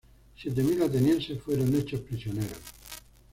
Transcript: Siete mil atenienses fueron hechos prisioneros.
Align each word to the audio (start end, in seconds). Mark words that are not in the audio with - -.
Siete 0.35 0.63
mil 0.63 0.81
atenienses 0.81 1.39
fueron 1.43 1.75
hechos 1.75 1.99
prisioneros. 2.01 2.57